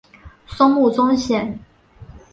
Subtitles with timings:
[0.47, 1.59] 松木宗显。